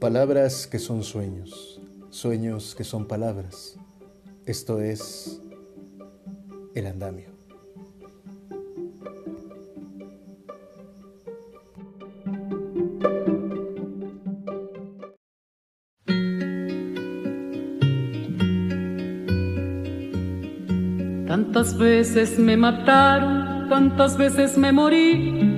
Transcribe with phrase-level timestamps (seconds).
[0.00, 3.76] Palabras que son sueños, sueños que son palabras.
[4.46, 5.42] Esto es
[6.76, 7.32] el andamio.
[21.26, 25.57] Tantas veces me mataron, tantas veces me morí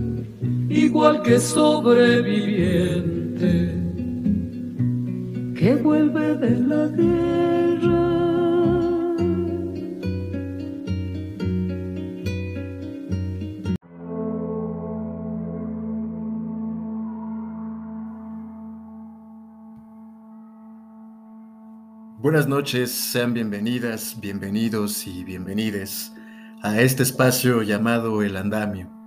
[0.71, 3.79] igual que sobreviviente
[5.55, 8.07] que vuelve de la guerra.
[22.17, 26.13] Buenas noches, sean bienvenidas, bienvenidos y bienvenides
[26.61, 29.00] a este espacio llamado El Andamio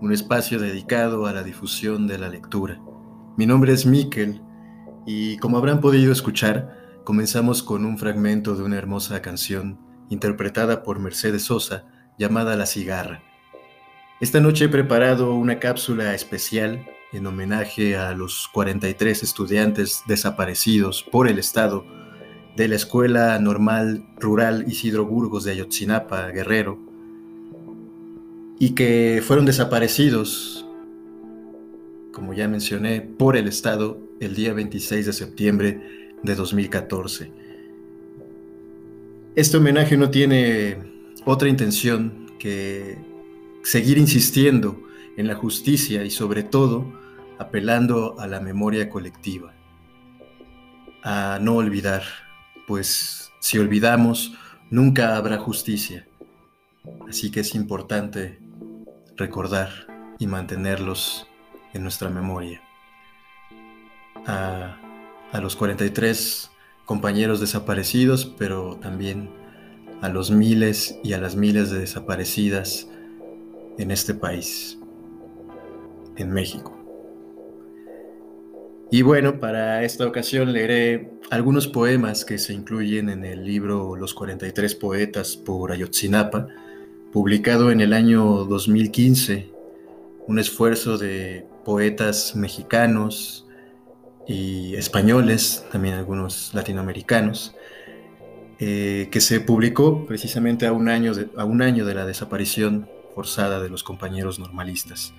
[0.00, 2.80] un espacio dedicado a la difusión de la lectura.
[3.36, 4.40] Mi nombre es Miquel
[5.06, 9.78] y como habrán podido escuchar, comenzamos con un fragmento de una hermosa canción
[10.08, 11.84] interpretada por Mercedes Sosa
[12.18, 13.22] llamada La cigarra.
[14.20, 21.28] Esta noche he preparado una cápsula especial en homenaje a los 43 estudiantes desaparecidos por
[21.28, 21.84] el Estado
[22.56, 26.89] de la Escuela Normal Rural Isidro Burgos de Ayotzinapa, Guerrero,
[28.62, 30.66] y que fueron desaparecidos,
[32.12, 37.32] como ya mencioné, por el Estado el día 26 de septiembre de 2014.
[39.34, 40.76] Este homenaje no tiene
[41.24, 42.98] otra intención que
[43.62, 44.82] seguir insistiendo
[45.16, 46.84] en la justicia y sobre todo
[47.38, 49.54] apelando a la memoria colectiva,
[51.02, 52.02] a no olvidar,
[52.66, 54.34] pues si olvidamos,
[54.68, 56.06] nunca habrá justicia.
[57.08, 58.49] Así que es importante
[59.20, 59.68] recordar
[60.18, 61.28] y mantenerlos
[61.72, 62.60] en nuestra memoria.
[64.26, 64.76] A,
[65.40, 66.50] los 43
[66.84, 69.30] compañeros desaparecidos, pero también
[70.00, 72.88] a los miles y a las miles de desaparecidas
[73.78, 74.78] en este país,
[76.16, 76.76] en México.
[78.90, 84.14] Y bueno, para esta ocasión leeré algunos poemas que se incluyen en el libro Los
[84.14, 86.48] 43 Poetas por Ayotzinapa,
[87.12, 89.50] publicado en el año 2015,
[90.26, 93.46] un esfuerzo de poetas mexicanos
[94.26, 97.56] y españoles, también algunos latinoamericanos,
[98.58, 102.88] eh, que se publicó precisamente a un, año de, a un año de la desaparición
[103.14, 105.12] forzada de los compañeros normalistas.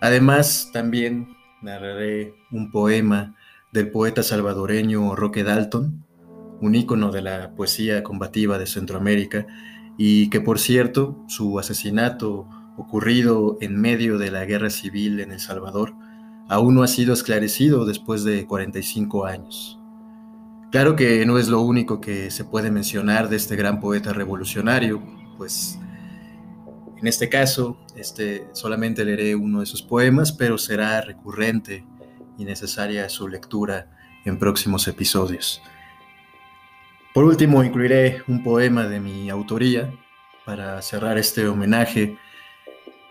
[0.00, 3.36] Además, también narraré un poema
[3.72, 6.04] del poeta salvadoreño Roque Dalton,
[6.60, 9.46] un ícono de la poesía combativa de Centroamérica,
[10.02, 15.40] y que por cierto su asesinato ocurrido en medio de la guerra civil en El
[15.40, 15.92] Salvador
[16.48, 19.78] aún no ha sido esclarecido después de 45 años.
[20.70, 25.02] Claro que no es lo único que se puede mencionar de este gran poeta revolucionario,
[25.36, 25.78] pues
[26.96, 31.84] en este caso este, solamente leeré uno de sus poemas, pero será recurrente
[32.38, 33.90] y necesaria su lectura
[34.24, 35.60] en próximos episodios.
[37.12, 39.92] Por último, incluiré un poema de mi autoría
[40.44, 42.16] para cerrar este homenaje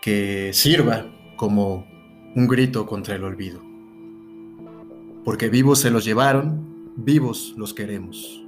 [0.00, 1.04] que sirva
[1.36, 1.86] como
[2.34, 3.60] un grito contra el olvido.
[5.22, 8.42] Porque vivos se los llevaron, vivos los queremos.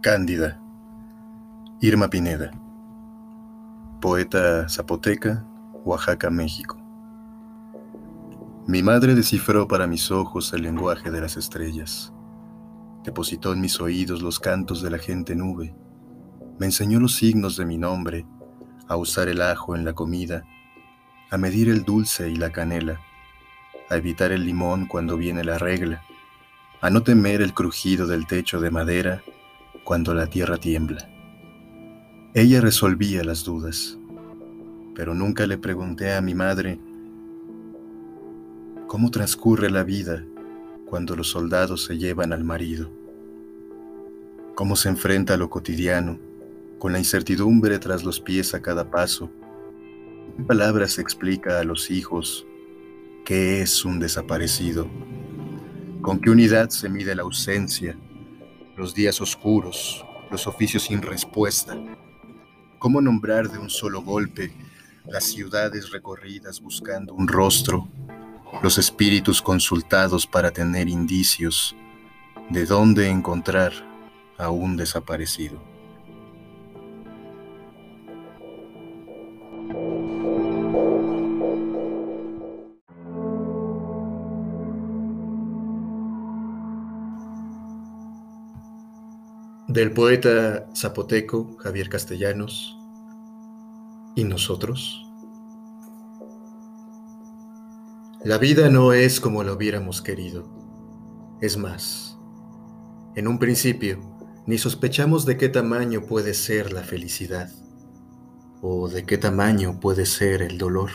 [0.00, 0.63] Cándida
[1.86, 2.50] Irma Pineda,
[4.00, 5.44] poeta zapoteca,
[5.84, 6.78] Oaxaca, México.
[8.66, 12.10] Mi madre descifró para mis ojos el lenguaje de las estrellas,
[13.04, 15.76] depositó en mis oídos los cantos de la gente nube,
[16.58, 18.24] me enseñó los signos de mi nombre,
[18.88, 20.42] a usar el ajo en la comida,
[21.30, 22.98] a medir el dulce y la canela,
[23.90, 26.02] a evitar el limón cuando viene la regla,
[26.80, 29.22] a no temer el crujido del techo de madera
[29.84, 31.10] cuando la tierra tiembla.
[32.36, 33.96] Ella resolvía las dudas,
[34.96, 36.80] pero nunca le pregunté a mi madre
[38.88, 40.26] cómo transcurre la vida
[40.84, 42.90] cuando los soldados se llevan al marido.
[44.56, 46.18] Cómo se enfrenta a lo cotidiano,
[46.80, 49.30] con la incertidumbre tras los pies a cada paso.
[50.36, 52.48] En palabras explica a los hijos
[53.24, 54.88] qué es un desaparecido,
[56.02, 57.96] con qué unidad se mide la ausencia,
[58.76, 61.78] los días oscuros, los oficios sin respuesta.
[62.84, 64.52] Cómo nombrar de un solo golpe
[65.06, 67.88] las ciudades recorridas buscando un rostro,
[68.62, 71.74] los espíritus consultados para tener indicios
[72.50, 73.72] de dónde encontrar
[74.36, 75.73] a un desaparecido.
[89.74, 92.78] Del poeta zapoteco Javier Castellanos,
[94.14, 95.04] ¿y nosotros?
[98.22, 100.48] La vida no es como lo hubiéramos querido.
[101.40, 102.16] Es más,
[103.16, 103.98] en un principio
[104.46, 107.50] ni sospechamos de qué tamaño puede ser la felicidad
[108.62, 110.92] o de qué tamaño puede ser el dolor.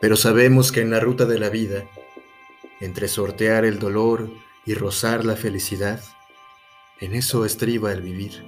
[0.00, 1.82] Pero sabemos que en la ruta de la vida,
[2.80, 4.30] entre sortear el dolor
[4.64, 6.00] y rozar la felicidad,
[7.00, 8.44] en eso estriba el vivir.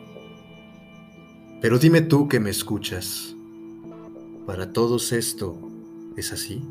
[1.60, 3.34] Pero dime tú que me escuchas,
[4.46, 5.56] ¿para todos esto
[6.16, 6.62] es así?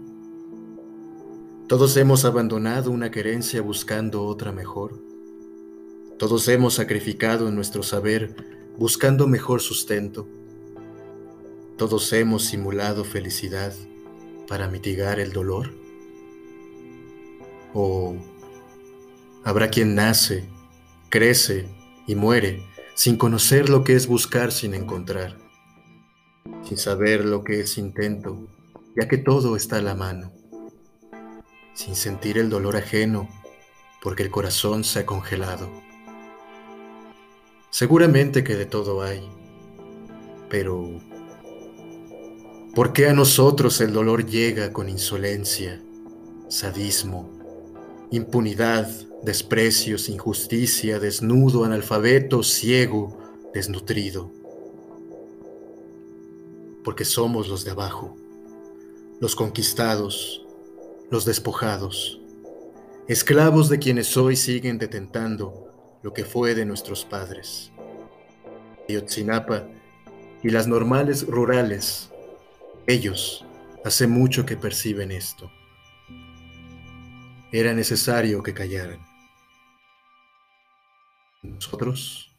[1.68, 5.01] Todos hemos abandonado una querencia buscando otra mejor.
[6.19, 8.36] Todos hemos sacrificado nuestro saber
[8.78, 10.28] buscando mejor sustento.
[11.78, 13.74] Todos hemos simulado felicidad
[14.48, 15.74] para mitigar el dolor.
[17.74, 18.18] O
[19.45, 20.50] habrá quien nace,
[21.12, 21.69] crece
[22.08, 22.66] y muere
[22.96, 25.38] sin conocer lo que es buscar sin encontrar,
[26.63, 28.48] sin saber lo que es intento,
[29.00, 30.34] ya que todo está a la mano
[31.74, 33.30] sin sentir el dolor ajeno,
[34.02, 35.69] porque el corazón se ha congelado.
[37.69, 39.28] Seguramente que de todo hay,
[40.50, 41.00] pero
[42.75, 45.81] ¿por qué a nosotros el dolor llega con insolencia,
[46.50, 47.31] sadismo,
[48.12, 48.90] impunidad,
[49.23, 53.18] desprecios, injusticia, desnudo, analfabeto, ciego,
[53.53, 54.31] desnutrido?
[56.83, 58.18] Porque somos los de abajo,
[59.19, 60.45] los conquistados,
[61.12, 62.19] los despojados,
[63.07, 65.71] esclavos de quienes hoy siguen detentando
[66.01, 67.71] lo que fue de nuestros padres.
[68.89, 69.68] Ayotzinapa
[70.44, 72.09] y las normales rurales,
[72.88, 73.45] ellos
[73.85, 75.51] hace mucho que perciben esto.
[77.51, 79.11] Era necesario que callaran.
[81.42, 82.31] Nosotros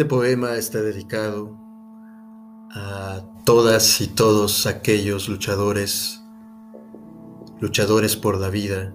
[0.00, 1.58] Este poema está dedicado
[2.70, 6.22] a todas y todos aquellos luchadores,
[7.60, 8.94] luchadores por la vida,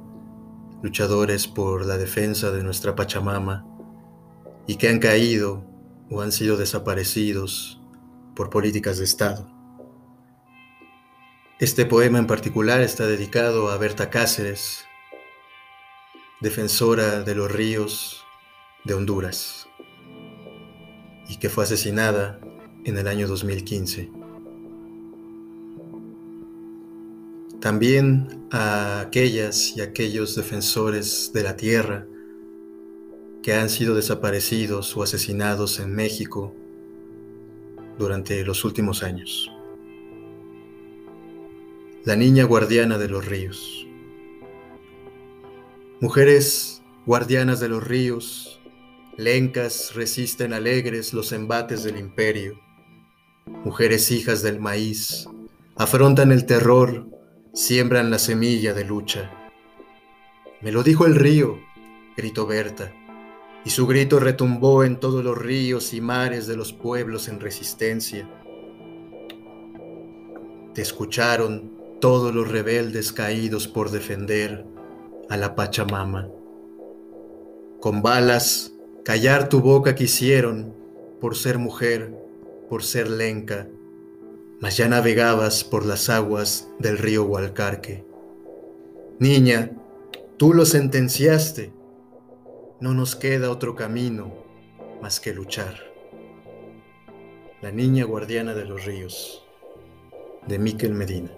[0.82, 3.68] luchadores por la defensa de nuestra Pachamama,
[4.66, 5.64] y que han caído
[6.10, 7.80] o han sido desaparecidos
[8.36, 9.48] por políticas de Estado.
[11.60, 14.86] Este poema en particular está dedicado a Berta Cáceres,
[16.42, 18.26] defensora de los ríos
[18.86, 19.65] de Honduras,
[21.30, 22.40] y que fue asesinada
[22.84, 24.12] en el año 2015.
[27.60, 32.06] También a aquellas y aquellos defensores de la tierra
[33.42, 36.54] que han sido desaparecidos o asesinados en México
[37.98, 39.52] durante los últimos años.
[42.04, 43.88] La niña guardiana de los ríos.
[46.02, 48.55] Mujeres guardianas de los ríos,
[49.18, 52.60] lencas resisten alegres los embates del imperio.
[53.64, 55.28] Mujeres hijas del maíz,
[55.76, 57.08] afrontan el terror,
[57.54, 59.32] siembran la semilla de lucha.
[60.62, 61.60] Me lo dijo el río,
[62.18, 62.94] gritó Berta,
[63.64, 68.30] y su grito retumbó en todos los ríos y mares de los pueblos en resistencia.
[70.74, 74.66] Te escucharon todos los rebeldes caídos por defender
[75.30, 76.30] a la Pachamama.
[77.80, 78.75] Con balas,
[79.06, 80.74] callar tu boca quisieron
[81.22, 82.12] por ser mujer,
[82.70, 83.68] por ser lenca,
[84.60, 88.04] mas ya navegabas por las aguas del río Hualcarque.
[89.20, 89.72] Niña,
[90.38, 91.72] tú lo sentenciaste,
[92.80, 94.34] no nos queda otro camino
[95.04, 95.76] más que luchar.
[97.62, 99.46] La niña guardiana de los ríos,
[100.48, 101.30] de Miquel Medina.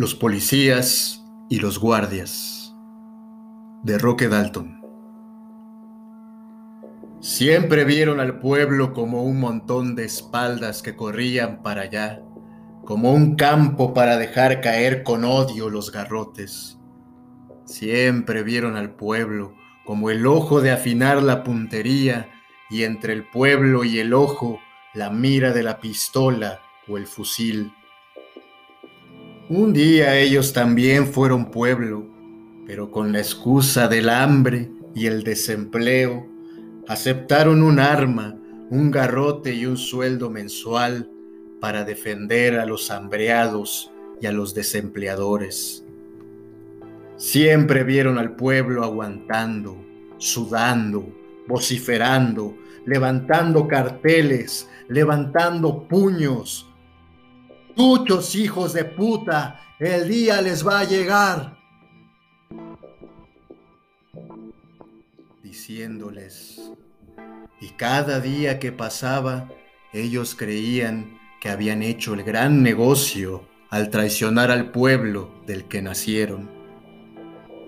[0.00, 2.74] Los policías y los guardias
[3.82, 4.80] de Roque Dalton.
[7.20, 12.22] Siempre vieron al pueblo como un montón de espaldas que corrían para allá,
[12.86, 16.78] como un campo para dejar caer con odio los garrotes.
[17.66, 19.54] Siempre vieron al pueblo
[19.84, 22.30] como el ojo de afinar la puntería
[22.70, 24.60] y entre el pueblo y el ojo
[24.94, 27.74] la mira de la pistola o el fusil.
[29.50, 32.08] Un día ellos también fueron pueblo,
[32.68, 36.24] pero con la excusa del hambre y el desempleo,
[36.86, 38.38] aceptaron un arma,
[38.70, 41.10] un garrote y un sueldo mensual
[41.60, 43.90] para defender a los hambreados
[44.20, 45.84] y a los desempleadores.
[47.16, 49.84] Siempre vieron al pueblo aguantando,
[50.18, 51.12] sudando,
[51.48, 56.69] vociferando, levantando carteles, levantando puños,
[57.76, 61.58] Muchos hijos de puta, el día les va a llegar.
[65.42, 66.72] Diciéndoles,
[67.60, 69.48] y cada día que pasaba,
[69.92, 76.50] ellos creían que habían hecho el gran negocio al traicionar al pueblo del que nacieron.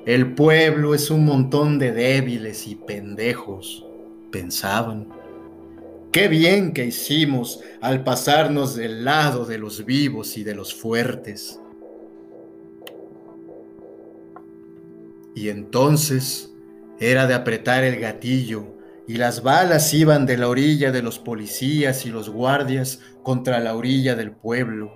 [0.05, 3.87] El pueblo es un montón de débiles y pendejos,
[4.31, 5.22] pensaban.
[6.13, 11.59] Qué bien que hicimos al pasarnos del lado de los vivos y de los fuertes.
[15.35, 16.53] Y entonces
[17.01, 18.77] era de apretar el gatillo
[19.09, 23.75] y las balas iban de la orilla de los policías y los guardias contra la
[23.75, 24.93] orilla del pueblo.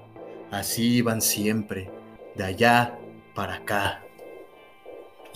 [0.51, 1.91] Así iban siempre,
[2.35, 2.99] de allá
[3.35, 4.06] para acá.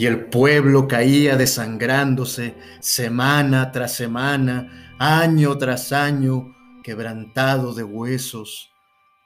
[0.00, 8.70] Y el pueblo caía desangrándose semana tras semana año tras año, quebrantado de huesos,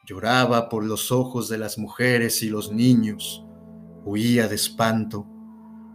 [0.04, 3.46] lloraba por los ojos de las mujeres y los niños,
[4.04, 5.28] huía de espanto,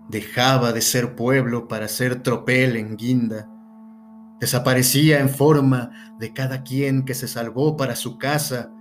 [0.07, 3.49] dejaba de ser pueblo para ser tropel en guinda,
[4.39, 8.71] desaparecía en forma de cada quien que se salvó para su casa,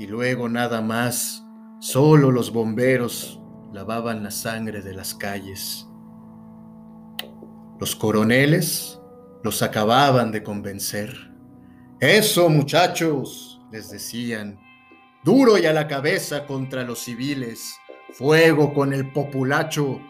[0.00, 1.46] y luego nada más,
[1.78, 3.40] solo los bomberos
[3.76, 5.86] lavaban la sangre de las calles.
[7.78, 8.98] Los coroneles
[9.44, 11.14] los acababan de convencer.
[12.00, 14.58] Eso, muchachos, les decían,
[15.22, 17.76] duro y a la cabeza contra los civiles,
[18.12, 20.00] fuego con el populacho.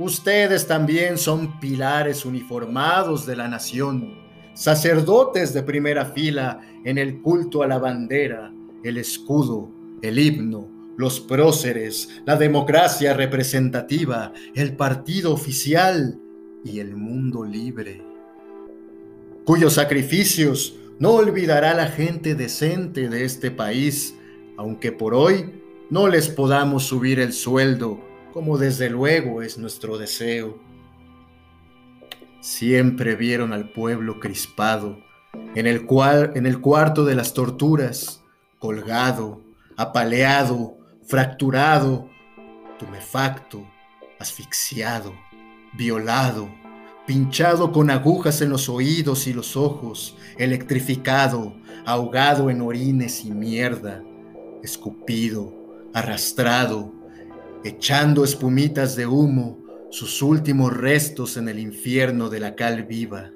[0.00, 4.18] Ustedes también son pilares uniformados de la nación,
[4.52, 8.52] sacerdotes de primera fila en el culto a la bandera,
[8.82, 9.70] el escudo,
[10.02, 16.18] el himno, los próceres, la democracia representativa, el partido oficial
[16.64, 18.12] y el mundo libre
[19.44, 24.16] cuyos sacrificios no olvidará la gente decente de este país,
[24.56, 25.52] aunque por hoy
[25.90, 28.00] no les podamos subir el sueldo,
[28.32, 30.60] como desde luego es nuestro deseo.
[32.40, 34.98] siempre vieron al pueblo crispado,
[35.54, 38.20] en el, cual, en el cuarto de las torturas,
[38.58, 39.44] colgado,
[39.76, 42.08] apaleado, fracturado,
[42.78, 43.66] tumefacto,
[44.18, 45.14] asfixiado,
[45.74, 46.48] violado,
[47.06, 51.54] pinchado con agujas en los oídos y los ojos, electrificado,
[51.84, 54.02] ahogado en orines y mierda,
[54.62, 55.52] escupido,
[55.92, 56.92] arrastrado,
[57.64, 59.58] echando espumitas de humo,
[59.90, 63.30] sus últimos restos en el infierno de la cal viva.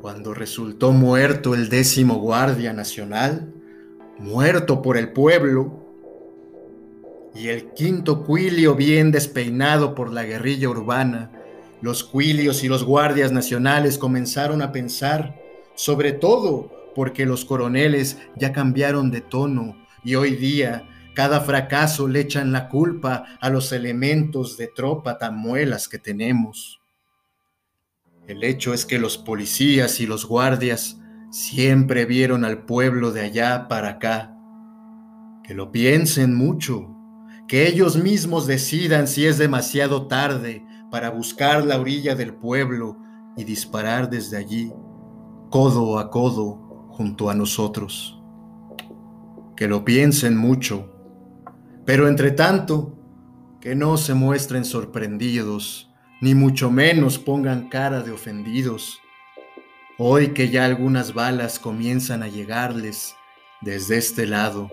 [0.00, 3.54] Cuando resultó muerto el décimo guardia nacional,
[4.18, 5.84] muerto por el pueblo,
[7.34, 11.32] y el quinto cuilio bien despeinado por la guerrilla urbana,
[11.80, 15.34] los cuilios y los guardias nacionales comenzaron a pensar,
[15.74, 22.20] sobre todo porque los coroneles ya cambiaron de tono y hoy día cada fracaso le
[22.20, 26.80] echan la culpa a los elementos de tropa tan muelas que tenemos.
[28.26, 30.98] El hecho es que los policías y los guardias
[31.34, 34.38] siempre vieron al pueblo de allá para acá.
[35.42, 36.96] Que lo piensen mucho
[37.48, 42.98] que ellos mismos decidan si es demasiado tarde para buscar la orilla del pueblo
[43.36, 44.72] y disparar desde allí,
[45.50, 48.22] codo a codo, junto a nosotros.
[49.56, 50.88] Que lo piensen mucho,
[51.84, 52.96] pero entre tanto,
[53.60, 59.00] que no se muestren sorprendidos, ni mucho menos pongan cara de ofendidos.
[59.96, 63.14] Hoy que ya algunas balas comienzan a llegarles
[63.60, 64.70] desde este lado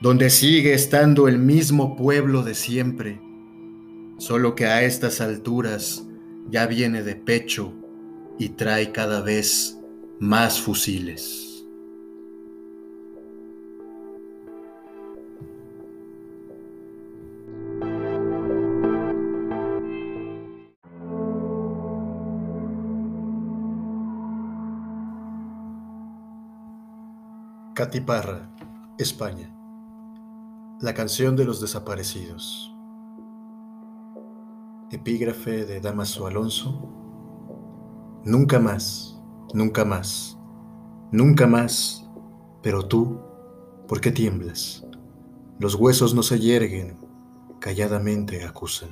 [0.00, 3.20] donde sigue estando el mismo pueblo de siempre,
[4.16, 6.06] solo que a estas alturas
[6.48, 7.74] ya viene de pecho
[8.38, 9.78] y trae cada vez
[10.18, 11.49] más fusiles.
[27.80, 28.54] Catiparra,
[28.98, 29.56] España.
[30.82, 32.76] La canción de los desaparecidos.
[34.90, 36.78] Epígrafe de Damaso Alonso.
[38.22, 39.18] Nunca más,
[39.54, 40.38] nunca más,
[41.10, 42.06] nunca más,
[42.62, 43.18] pero tú,
[43.88, 44.84] ¿por qué tiemblas?
[45.58, 46.98] Los huesos no se yerguen,
[47.60, 48.90] calladamente acusan.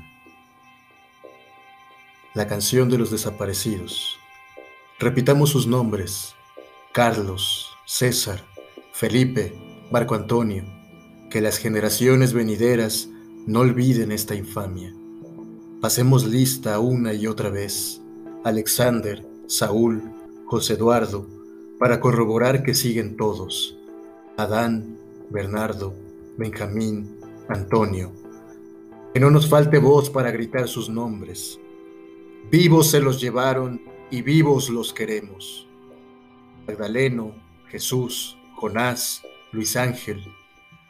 [2.32, 4.16] La canción de los desaparecidos.
[4.98, 6.34] Repitamos sus nombres.
[6.94, 8.42] Carlos, César,
[8.98, 9.52] Felipe,
[9.92, 10.64] Marco Antonio,
[11.30, 13.08] que las generaciones venideras
[13.46, 14.92] no olviden esta infamia.
[15.80, 18.02] Pasemos lista una y otra vez.
[18.42, 20.02] Alexander, Saúl,
[20.46, 21.28] José Eduardo,
[21.78, 23.78] para corroborar que siguen todos.
[24.36, 24.98] Adán,
[25.30, 25.94] Bernardo,
[26.36, 28.10] Benjamín, Antonio.
[29.14, 31.60] Que no nos falte voz para gritar sus nombres.
[32.50, 33.80] Vivos se los llevaron
[34.10, 35.68] y vivos los queremos.
[36.66, 37.36] Magdaleno,
[37.68, 40.22] Jesús, Jonás, Luis Ángel,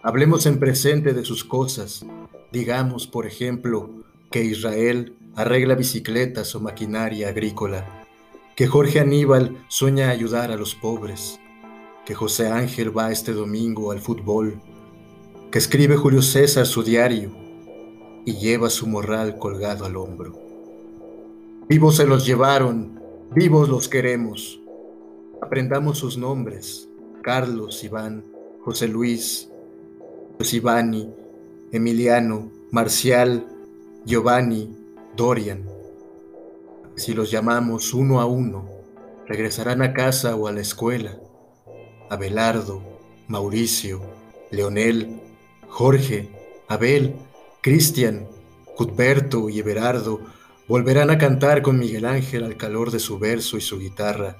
[0.01, 2.07] Hablemos en presente de sus cosas.
[2.53, 3.91] Digamos, por ejemplo,
[4.31, 8.07] que Israel arregla bicicletas o maquinaria agrícola,
[8.55, 11.41] que Jorge Aníbal sueña ayudar a los pobres,
[12.07, 14.61] que José Ángel va este domingo al fútbol,
[15.51, 17.33] que escribe Julio César su diario
[18.25, 20.39] y lleva su morral colgado al hombro.
[21.69, 23.01] Vivos se los llevaron,
[23.35, 24.61] vivos los queremos.
[25.43, 26.88] Aprendamos sus nombres,
[27.29, 28.25] Carlos, Iván,
[28.65, 29.51] José Luis,
[30.51, 31.11] Ivani,
[31.71, 33.47] Emiliano, Marcial,
[34.07, 34.75] Giovanni,
[35.15, 35.69] Dorian.
[36.97, 38.67] Si los llamamos uno a uno,
[39.27, 41.19] regresarán a casa o a la escuela.
[42.09, 42.81] Abelardo,
[43.27, 44.01] Mauricio,
[44.51, 45.21] Leonel,
[45.69, 46.31] Jorge,
[46.67, 47.15] Abel,
[47.61, 48.27] Cristian,
[48.75, 50.23] Cuthberto y Everardo
[50.67, 54.39] volverán a cantar con Miguel Ángel al calor de su verso y su guitarra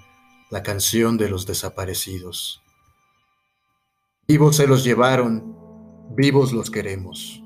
[0.49, 2.63] la canción de los desaparecidos.
[4.31, 5.57] Vivos se los llevaron
[6.15, 7.43] Vivos los queremos.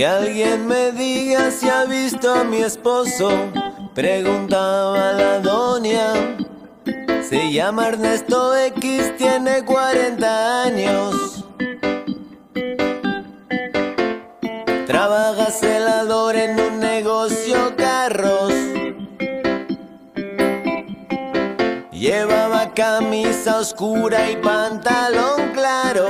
[0.00, 3.28] Que alguien me diga si ha visto a mi esposo,
[3.94, 6.38] preguntaba la doña.
[7.28, 11.44] Se llama Ernesto X, tiene 40 años.
[14.86, 18.54] Trabaja celador en un negocio carros.
[21.92, 26.08] Llevaba camisa oscura y pantalón claro.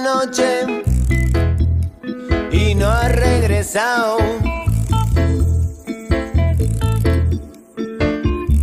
[0.00, 0.84] Noche
[2.50, 4.16] y no ha regresado.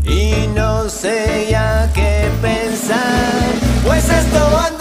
[0.06, 3.52] Y no sé ya qué pensar,
[3.86, 4.79] pues esto antes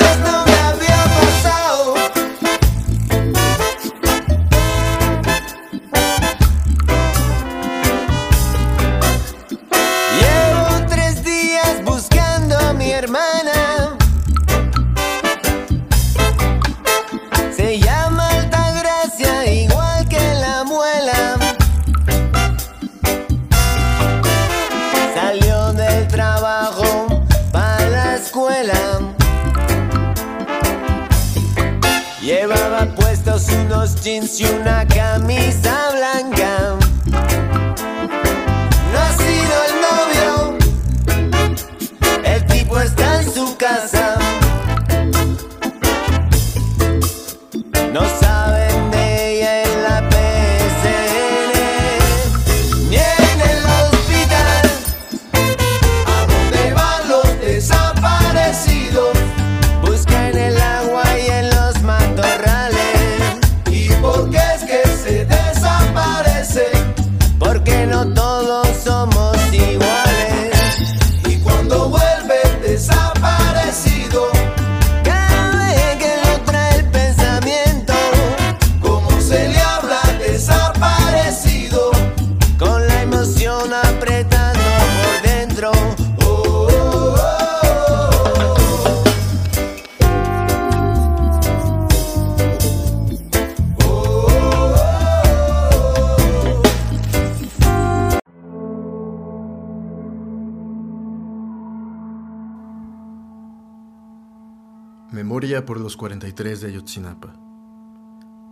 [105.49, 107.33] Por los 43 de Ayotzinapa.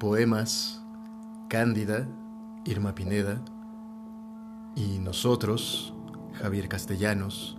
[0.01, 0.83] Poemas,
[1.51, 2.09] Cándida,
[2.65, 3.45] Irma Pineda
[4.75, 5.93] y nosotros,
[6.33, 7.59] Javier Castellanos,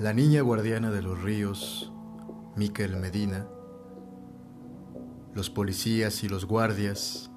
[0.00, 1.92] La Niña Guardiana de los Ríos,
[2.56, 3.46] Miquel Medina,
[5.32, 7.30] Los Policías y los Guardias,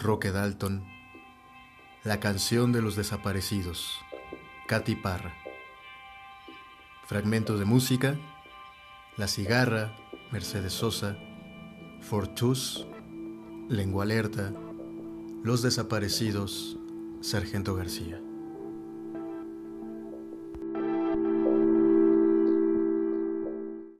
[0.00, 0.84] Roque Dalton,
[2.02, 4.00] La Canción de los Desaparecidos,
[4.66, 5.32] Katy Parra.
[7.06, 8.18] Fragmentos de música,
[9.16, 9.94] la Cigarra,
[10.30, 11.16] Mercedes Sosa,
[12.00, 12.86] Fortus,
[13.68, 14.52] Lengua Alerta,
[15.44, 16.78] Los Desaparecidos,
[17.20, 18.20] Sargento García.